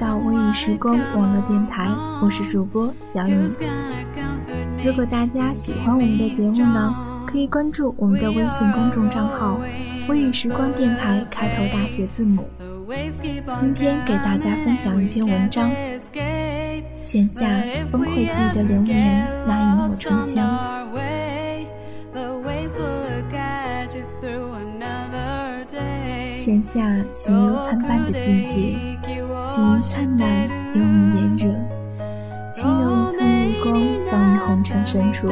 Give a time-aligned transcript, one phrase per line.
[0.00, 1.88] 到微雨时光网络电台，
[2.22, 3.50] 我是主播小影。
[4.84, 6.94] 如果大家喜欢我们的节目呢，
[7.26, 9.60] 可以关注我们的微信公众账号
[10.08, 12.44] “微雨时光电台”，开头大写字母。
[13.54, 15.70] 今天给大家分享一篇文章：
[17.02, 17.46] 浅夏
[17.90, 20.46] 风会记得流年那一抹醇香。
[26.36, 26.80] 浅夏
[27.12, 28.76] 喜忧参半的季节，
[29.46, 31.54] 喜于灿烂，忧于炎热。
[32.52, 33.74] 轻柔一寸目光，
[34.10, 35.28] 放于红尘深处；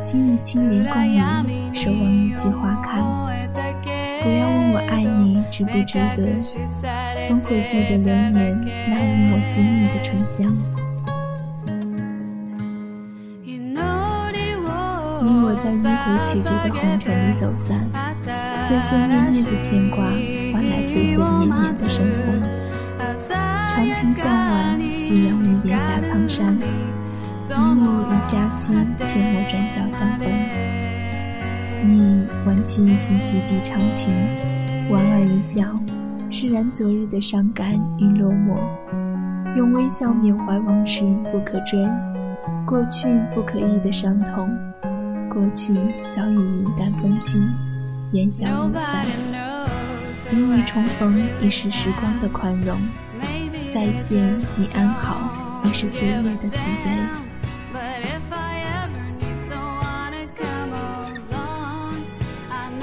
[0.00, 0.94] 心与青莲共
[1.44, 3.00] 舞，守望一季花开。
[4.22, 6.22] 不要问我爱你值不值得，
[7.28, 10.56] 风会记得流年那一抹静谧的醇香。
[15.22, 17.88] 你我在迂回曲折的红尘里走散。
[18.58, 20.04] 岁岁念念的牵挂，
[20.52, 22.49] 换来岁岁年年的生活。
[23.70, 26.58] 长亭向晚，夕阳与檐下苍山。
[26.58, 30.28] 你我与佳期，阡陌转角相逢。
[31.84, 34.12] 你挽起一袭及地长裙，
[34.90, 35.62] 莞尔一笑，
[36.30, 38.58] 释然昨日的伤感与落寞。
[39.56, 41.78] 用微笑缅怀往事不可追，
[42.66, 44.50] 过去不可忆的伤痛，
[45.28, 45.72] 过去
[46.10, 47.40] 早已云淡风轻。
[48.14, 49.06] 烟消云散，
[50.32, 52.76] 与你重逢已是时光的宽容；
[53.70, 55.30] 再见，你安好，
[55.62, 56.90] 已是岁月的慈悲。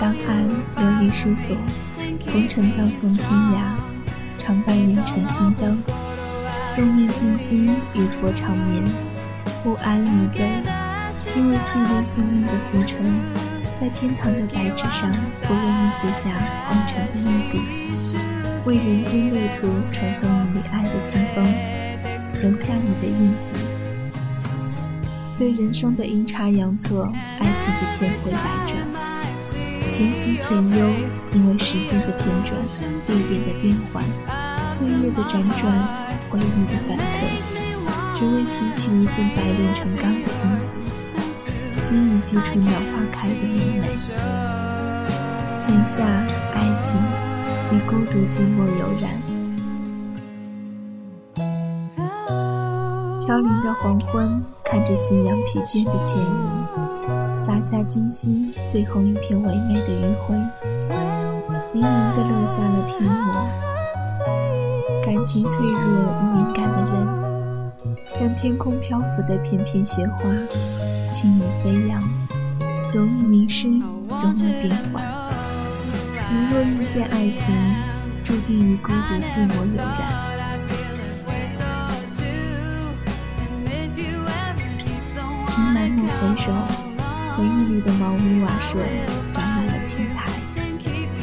[0.00, 0.44] 当爱
[0.76, 1.56] 流离失所，
[2.30, 3.58] 红尘葬送天涯，
[4.38, 5.82] 常伴云尘青灯，
[6.64, 8.84] 宿命静心与佛长眠，
[9.64, 10.62] 不安与悲，
[11.34, 13.00] 因为记录宿命的浮尘。
[13.80, 15.10] 在天堂的白纸上，
[15.42, 16.30] 不愿意写下
[16.68, 17.58] 红尘的一笔，
[18.68, 21.42] 为人间路途传送你爱的清风，
[22.42, 23.54] 留下你的印记。
[25.38, 28.76] 对人生的阴差阳错，爱情的千回百转，
[29.90, 30.86] 前喜前忧，
[31.32, 32.60] 因为时间的偏转，
[33.06, 34.04] 地点的变换，
[34.68, 35.72] 岁月的辗转，
[36.28, 37.16] 回忆的反侧，
[38.14, 40.76] 只为提取一份白炼成钢的幸福。
[41.78, 43.96] 心已积春鸟花开的明媚，
[45.56, 46.98] 浅夏爱情
[47.70, 49.10] 与孤独寂寞悠然。
[53.26, 60.34] 飘零的黄昏，看着夕阳疲倦的前影，洒下今夕最后一片唯美的余晖，
[61.74, 63.10] 盈盈的落下了天幕。
[65.04, 67.72] 感情脆弱与敏感的人，
[68.08, 70.22] 像天空漂浮的片片雪花。
[71.12, 72.02] 轻盈飞扬，
[72.94, 75.27] 容易迷失，容易变幻。
[76.30, 77.54] 你若遇见爱情，
[78.22, 80.28] 注定与孤独寂寞有染。
[85.46, 86.52] 凭满目回首，
[87.34, 88.78] 回忆里的茅屋瓦舍
[89.32, 90.30] 长满了青苔。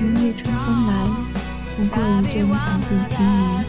[0.00, 0.92] 一夜春风来，
[1.76, 2.50] 拂过一阵平
[2.84, 3.62] 静清明，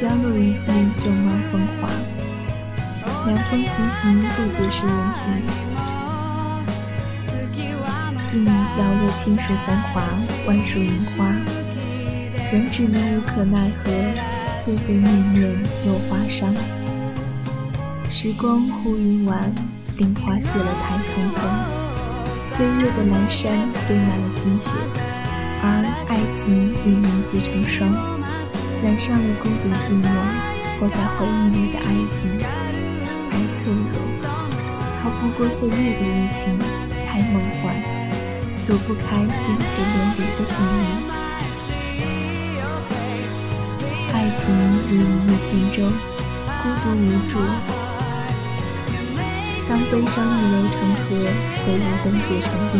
[0.00, 1.88] 凋落一季正茂风华。
[3.26, 5.73] 凉风习习，不解释人情。
[8.34, 10.02] 静摇落青树繁华，
[10.44, 11.24] 万树银花，
[12.50, 13.92] 人只能无可奈何，
[14.56, 16.52] 岁岁念念落花伤。
[18.10, 19.38] 时光忽云晚，
[19.98, 21.38] 林花谢了太匆匆。
[22.48, 24.72] 岁月的阑珊堆满了积雪，
[25.62, 27.88] 而爱情已凝结成霜，
[28.82, 30.10] 染上了孤独寂寞，
[30.80, 32.28] 活在回忆里的爱情。
[33.30, 34.26] 太脆弱，
[35.04, 36.58] 逃不过岁月的无情；
[37.06, 38.03] 太梦幻，
[38.66, 40.72] 躲不开颠沛流离的宿命。
[44.12, 44.40] 爱情
[44.86, 44.96] 如一
[45.26, 45.76] 叶扁舟，
[46.62, 47.32] 孤独无助。
[49.68, 51.04] 当悲伤逆流成河，
[51.66, 52.74] 回忆冻结成冰，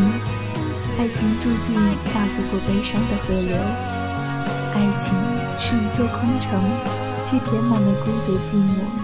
[0.98, 3.52] 爱情注定跨不过悲伤的河流。
[4.74, 5.14] 爱情
[5.58, 6.60] 是一座空城，
[7.26, 9.03] 却填满了孤独寂寞。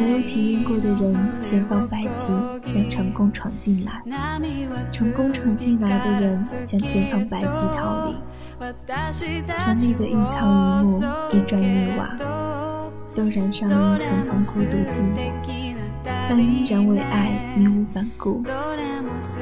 [0.00, 2.32] 没有体验过的人，千方百计
[2.64, 3.92] 想成功闯进来；
[4.90, 8.14] 成功闯进来的人，想千方百计逃离。
[9.58, 11.02] 城里的一草一木，
[11.34, 12.16] 一砖一瓦，
[13.14, 18.42] 都染上了一层层孤独寂寞，但依然为爱义无反顾，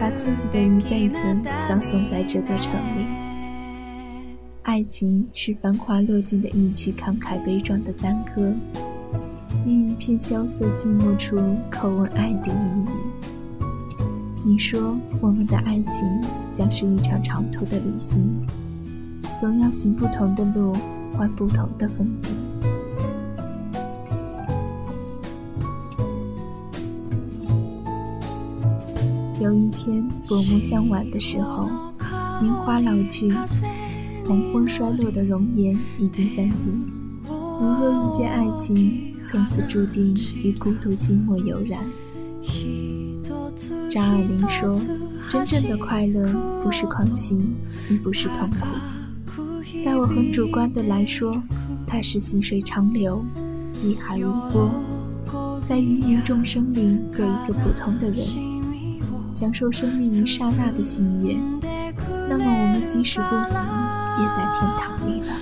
[0.01, 1.17] 把自己的一辈子
[1.69, 3.07] 葬送在这座城里。
[4.63, 8.53] 爱情是繁华落尽的一曲慷慨悲壮的赞歌。
[9.65, 11.37] 另一片萧瑟寂寞处，
[11.71, 12.89] 叩问爱的意义。
[14.45, 16.09] 你说我们的爱情
[16.49, 18.23] 像是一场长途的旅行，
[19.39, 20.75] 总要行不同的路，
[21.13, 22.35] 换不同的风景。
[29.41, 31.69] 有一天薄暮向晚的时候，
[32.41, 33.31] 年华老去，
[34.27, 36.73] 黄昏衰落的容颜已经散尽。
[37.27, 41.79] 如若遇见爱情，从此注定与孤独寂寞有染。
[43.91, 44.75] 张爱玲说
[45.29, 46.23] ：“真正的快乐
[46.63, 47.37] 不是狂喜，
[47.91, 48.67] 亦不是痛苦。
[49.85, 51.31] 在我很主观的来说，
[51.87, 53.23] 它是细水长流，
[53.75, 58.25] 碧海无波，在芸芸众生里做一个普通的人，
[59.31, 61.37] 享受生命一刹那的喜悦。
[62.31, 65.35] 那么我们即使不死，也在天堂里了。”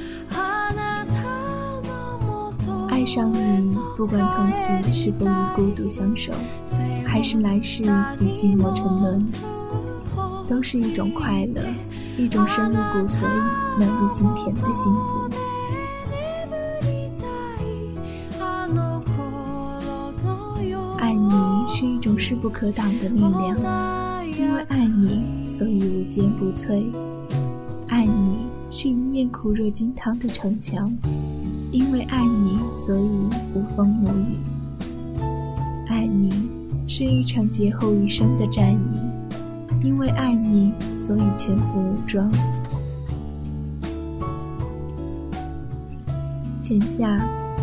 [3.06, 6.32] 上你，不管从此是否与孤独相守，
[7.06, 7.84] 还是来世
[8.20, 9.24] 与寂寞沉沦，
[10.48, 11.62] 都是一种快乐，
[12.18, 13.24] 一种深入骨髓、
[13.78, 15.30] 暖入心田的幸福。
[20.98, 21.32] 爱你
[21.68, 26.84] 是一种势不可挡的力量，因为爱你，所以无坚不摧。
[27.86, 30.92] 爱你是一面酷热金汤的城墙。
[31.72, 33.08] 因为爱你，所以
[33.54, 34.38] 无风无雨。
[35.88, 36.30] 爱你
[36.88, 39.00] 是一场劫后余生的战役。
[39.82, 42.30] 因为爱你，所以全副武装。
[46.60, 47.18] 浅夏，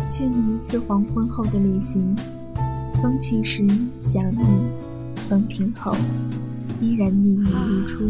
[0.08, 2.16] 欠你一次黄昏后的旅行。
[3.02, 3.66] 风起时
[4.00, 4.46] 想你，
[5.28, 5.94] 风停后
[6.80, 8.06] 依然念念如初。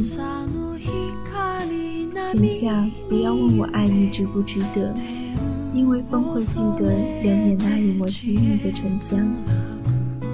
[2.25, 4.95] 浅夏，不要问我爱你值不值得。
[5.75, 6.85] 因为风会记得
[7.21, 9.19] 流年那一抹静谧的沉香，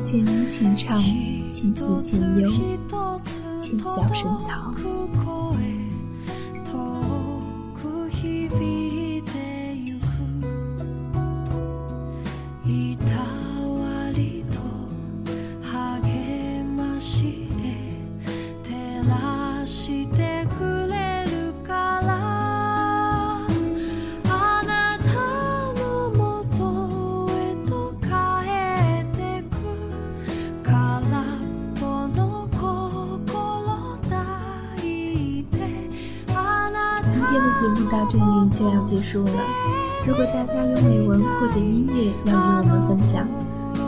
[0.03, 1.03] 浅吟浅唱，
[1.49, 2.51] 浅喜浅忧，
[3.59, 4.75] 浅笑深藏。
[37.31, 39.31] 今天的节目到这里就要结束了。
[40.05, 43.25] 如果大家有美文或者音乐要与我们分享，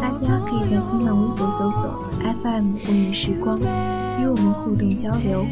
[0.01, 5.45] 大家可以在新浪微博搜索 FM 微影时光，与我们互动交流。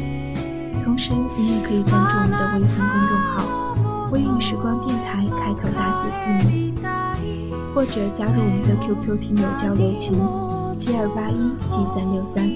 [0.85, 3.43] 同时，你也可以关注我们的微信公众号
[4.13, 6.71] “微影时光电台”，开头大写字母，
[7.75, 10.15] 或者加入我们的 QQ 听友交流群
[10.77, 12.49] 七二八一七三六三，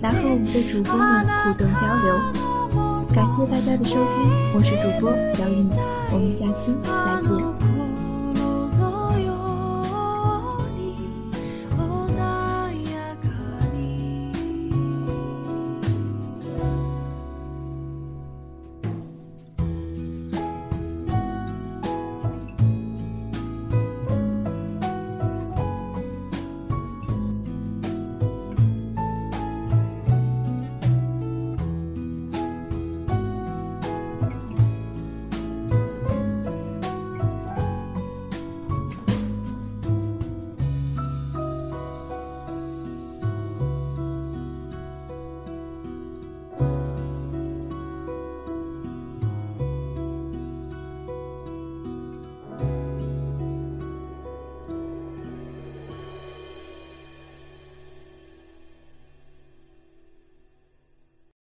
[0.00, 2.57] 来和我们的主播们互动交流。
[3.18, 5.66] 感谢大家的收听，我是主播小雨，
[6.12, 7.07] 我们下期再